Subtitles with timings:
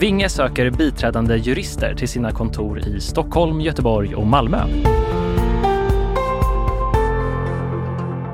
[0.00, 4.58] Vinge söker biträdande jurister till sina kontor i Stockholm, Göteborg och Malmö.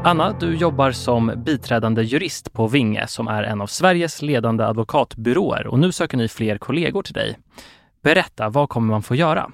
[0.04, 5.66] Anna, du jobbar som biträdande jurist på Vinge som är en av Sveriges ledande advokatbyråer
[5.66, 7.38] och nu söker ni fler kollegor till dig.
[8.02, 9.50] Berätta, vad kommer man få göra?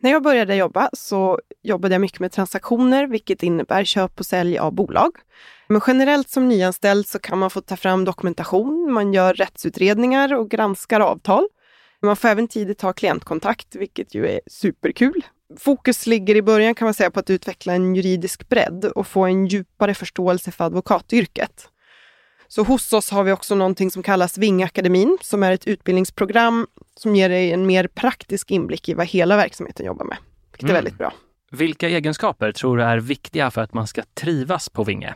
[0.00, 4.58] När jag började jobba så jobbade jag mycket med transaktioner, vilket innebär köp och sälj
[4.58, 5.10] av bolag.
[5.68, 10.50] Men generellt som nyanställd så kan man få ta fram dokumentation, man gör rättsutredningar och
[10.50, 11.48] granskar avtal.
[12.02, 15.24] Man får även tidigt ha klientkontakt, vilket ju är superkul.
[15.58, 19.24] Fokus ligger i början kan man säga på att utveckla en juridisk bredd och få
[19.24, 21.68] en djupare förståelse för advokatyrket.
[22.48, 27.16] Så hos oss har vi också någonting som kallas Vingakademin, som är ett utbildningsprogram som
[27.16, 30.18] ger dig en mer praktisk inblick i vad hela verksamheten jobbar med,
[30.50, 30.70] vilket mm.
[30.70, 31.12] är väldigt bra.
[31.50, 35.14] Vilka egenskaper tror du är viktiga för att man ska trivas på Vinge?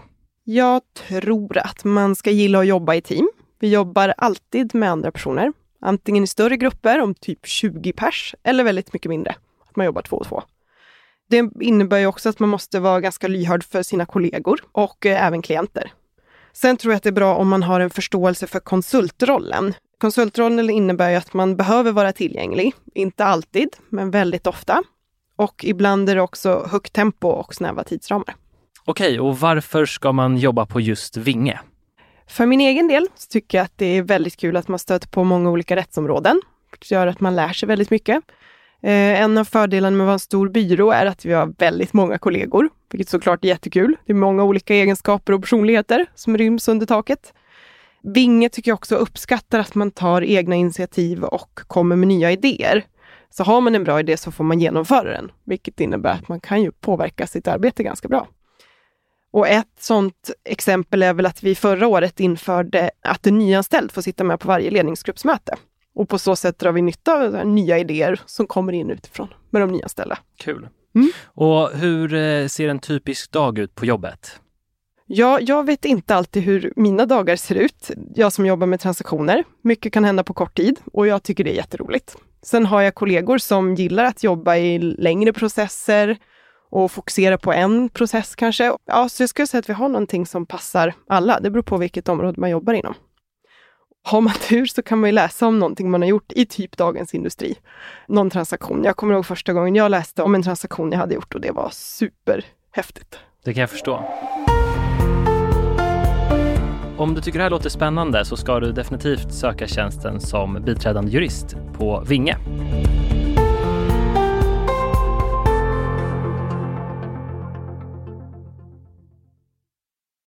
[0.52, 3.30] Jag tror att man ska gilla att jobba i team.
[3.58, 8.64] Vi jobbar alltid med andra personer, antingen i större grupper om typ 20 pers eller
[8.64, 9.34] väldigt mycket mindre,
[9.68, 10.42] att man jobbar två och två.
[11.28, 15.26] Det innebär ju också att man måste vara ganska lyhörd för sina kollegor och eh,
[15.26, 15.92] även klienter.
[16.52, 19.74] Sen tror jag att det är bra om man har en förståelse för konsultrollen.
[19.98, 24.82] Konsultrollen innebär ju att man behöver vara tillgänglig, inte alltid, men väldigt ofta.
[25.36, 28.34] Och ibland är det också högt tempo och snäva tidsramar.
[28.84, 31.60] Okej, och varför ska man jobba på just Vinge?
[32.28, 35.08] För min egen del så tycker jag att det är väldigt kul att man stöter
[35.08, 38.24] på många olika rättsområden, vilket gör att man lär sig väldigt mycket.
[38.82, 41.92] Eh, en av fördelarna med att vara en stor byrå är att vi har väldigt
[41.92, 43.96] många kollegor, vilket såklart är jättekul.
[44.06, 47.32] Det är många olika egenskaper och personligheter som ryms under taket.
[48.02, 52.84] Vinge tycker jag också uppskattar att man tar egna initiativ och kommer med nya idéer.
[53.30, 56.40] Så har man en bra idé så får man genomföra den, vilket innebär att man
[56.40, 58.28] kan ju påverka sitt arbete ganska bra.
[59.32, 64.02] Och ett sådant exempel är väl att vi förra året införde att en nyanställd får
[64.02, 65.56] sitta med på varje ledningsgruppsmöte.
[65.94, 69.62] Och på så sätt drar vi nytta av nya idéer som kommer in utifrån med
[69.62, 70.18] de nyanställda.
[70.36, 70.68] Kul.
[70.94, 71.10] Mm.
[71.24, 74.40] Och hur eh, ser en typisk dag ut på jobbet?
[75.06, 77.90] Ja, jag vet inte alltid hur mina dagar ser ut.
[78.14, 79.44] Jag som jobbar med transaktioner.
[79.62, 82.16] Mycket kan hända på kort tid och jag tycker det är jätteroligt.
[82.42, 86.18] Sen har jag kollegor som gillar att jobba i längre processer
[86.70, 88.76] och fokusera på en process kanske.
[88.86, 91.40] Ja, så jag skulle säga att vi har någonting som passar alla.
[91.40, 92.94] Det beror på vilket område man jobbar inom.
[94.02, 96.76] Har man tur så kan man ju läsa om någonting man har gjort i typ
[96.76, 97.54] Dagens Industri.
[98.08, 98.84] Någon transaktion.
[98.84, 101.50] Jag kommer ihåg första gången jag läste om en transaktion jag hade gjort och det
[101.50, 103.18] var superhäftigt.
[103.44, 104.04] Det kan jag förstå.
[106.98, 111.12] Om du tycker det här låter spännande så ska du definitivt söka tjänsten som biträdande
[111.12, 112.36] jurist på Vinge.